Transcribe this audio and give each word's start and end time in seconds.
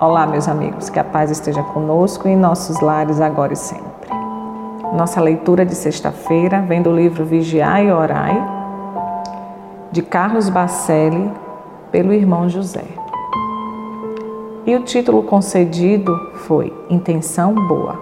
Olá, 0.00 0.26
meus 0.26 0.48
amigos, 0.48 0.88
que 0.88 0.98
a 0.98 1.04
paz 1.04 1.30
esteja 1.30 1.62
conosco 1.62 2.26
em 2.26 2.34
nossos 2.34 2.80
lares 2.80 3.20
agora 3.20 3.52
e 3.52 3.56
sempre. 3.56 4.08
Nossa 4.94 5.20
leitura 5.20 5.66
de 5.66 5.74
sexta-feira 5.74 6.62
vem 6.62 6.80
do 6.80 6.90
livro 6.90 7.22
Vigiai 7.22 7.88
e 7.88 7.92
Orai, 7.92 8.42
de 9.92 10.00
Carlos 10.00 10.48
Bacelli, 10.48 11.30
pelo 11.92 12.14
irmão 12.14 12.48
José. 12.48 12.86
E 14.64 14.74
o 14.74 14.84
título 14.84 15.22
concedido 15.22 16.16
foi 16.46 16.72
Intenção 16.88 17.54
Boa. 17.54 18.00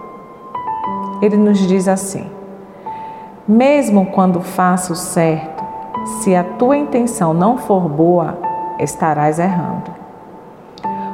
Ele 1.21 1.35
nos 1.35 1.57
diz 1.67 1.85
assim: 1.89 2.31
Mesmo 3.45 4.05
quando 4.05 4.39
faço 4.39 4.95
certo, 4.95 5.65
se 6.21 6.33
a 6.33 6.45
tua 6.45 6.77
intenção 6.77 7.33
não 7.33 7.57
for 7.57 7.89
boa, 7.89 8.37
estarás 8.79 9.37
errando. 9.37 9.98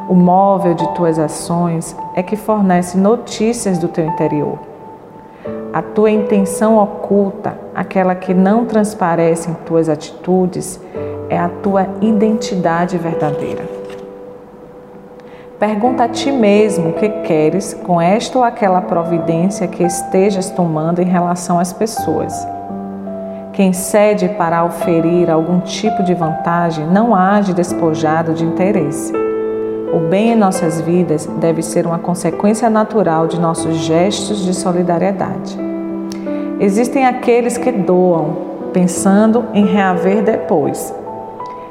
O 0.08 0.14
móvel 0.14 0.76
de 0.76 0.88
tuas 0.94 1.18
ações 1.18 1.96
é 2.14 2.22
que 2.22 2.36
fornece 2.36 2.96
notícias 2.96 3.80
do 3.80 3.88
teu 3.88 4.06
interior. 4.06 4.60
A 5.74 5.82
tua 5.82 6.12
intenção 6.12 6.78
oculta, 6.78 7.58
aquela 7.74 8.14
que 8.14 8.32
não 8.32 8.66
transparece 8.66 9.50
em 9.50 9.56
tuas 9.66 9.90
atitudes, 9.90 10.80
é 11.28 11.40
a 11.40 11.50
tua 11.50 11.88
identidade 12.02 13.00
verdadeira. 13.00 13.66
Pergunta 15.58 16.04
a 16.04 16.08
ti 16.08 16.32
mesmo 16.32 16.90
o 16.90 16.94
que 16.94 17.10
queres 17.24 17.74
com 17.74 18.00
esta 18.00 18.38
ou 18.38 18.44
aquela 18.44 18.82
providência 18.82 19.68
que 19.68 19.84
estejas 19.84 20.52
tomando 20.52 21.02
em 21.02 21.06
relação 21.06 21.58
às 21.58 21.74
pessoas. 21.74 22.48
Quem 23.54 23.74
cede 23.74 24.30
para 24.30 24.64
oferir 24.64 25.32
algum 25.32 25.62
tipo 25.62 26.04
de 26.04 26.14
vantagem 26.14 26.86
não 26.86 27.16
age 27.16 27.54
despojado 27.54 28.34
de 28.34 28.46
interesse. 28.46 29.25
O 29.96 30.10
bem 30.10 30.34
em 30.34 30.36
nossas 30.36 30.82
vidas 30.82 31.26
deve 31.40 31.62
ser 31.62 31.88
uma 31.88 31.98
consequência 31.98 32.70
natural 32.70 33.28
de 33.28 33.40
nossos 33.40 33.78
gestos 33.78 34.44
de 34.44 34.54
solidariedade. 34.54 35.58
Existem 36.60 37.06
aqueles 37.06 37.58
que 37.58 37.72
doam, 37.72 38.36
pensando 38.74 39.46
em 39.54 39.66
reaver 39.66 40.22
depois. 40.22 40.94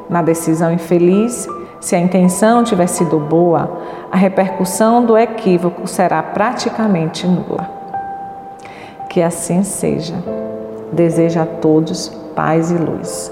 Na 0.09 0.23
decisão 0.23 0.73
infeliz, 0.73 1.47
se 1.79 1.95
a 1.95 1.98
intenção 1.98 2.65
tiver 2.65 2.87
sido 2.87 3.21
boa, 3.21 3.71
a 4.11 4.17
repercussão 4.17 5.05
do 5.05 5.19
equívoco 5.19 5.87
será 5.87 6.23
praticamente 6.23 7.27
nula. 7.27 7.69
Que 9.11 9.20
assim 9.20 9.63
seja. 9.63 10.15
Desejo 10.91 11.41
a 11.41 11.45
todos 11.45 12.09
paz 12.35 12.70
e 12.70 12.75
luz. 12.79 13.31